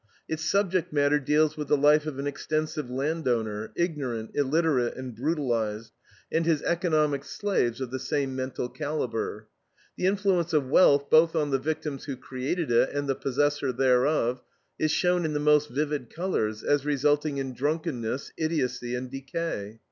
[0.27, 5.91] Its subject matter deals with the life of an extensive landowner, ignorant, illiterate, and brutalized,
[6.31, 9.45] and his economic slaves of the same mental calibre.
[9.97, 14.41] The influence of wealth, both on the victims who created it and the possessor thereof,
[14.79, 19.79] is shown in the most vivid colors, as resulting in drunkenness, idiocy, and decay.